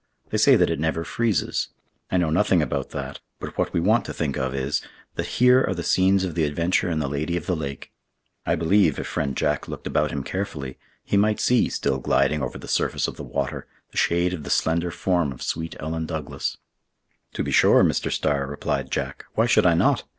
[0.31, 1.67] They say that it never freezes.
[2.09, 4.81] I know nothing about that, but what we want to think of is,
[5.13, 7.91] that here are the scenes of the adventures in the Lady of the Lake.
[8.43, 12.57] I believe, if friend Jack looked about him carefully, he might see, still gliding over
[12.57, 16.57] the surface of the water, the shade of the slender form of sweet Ellen Douglas."
[17.33, 18.11] "To be sure, Mr.
[18.11, 20.05] Starr," replied Jack; "why should I not?